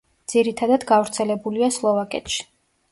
ძირითადად 0.31 0.85
გავრცელებულია 0.93 1.71
სლოვაკეთში. 1.81 2.45